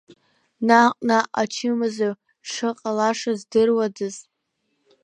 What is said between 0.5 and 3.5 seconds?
Наҟ-наҟ ачымазаҩ дшыҟалашаз